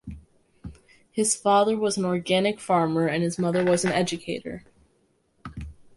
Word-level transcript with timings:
His 1.11 1.35
father 1.35 1.77
was 1.77 1.95
an 1.95 2.05
organic 2.05 2.59
farmer 2.59 3.05
and 3.05 3.21
his 3.23 3.37
mother 3.37 3.63
was 3.63 3.85
an 3.85 3.91
educator. 3.91 4.63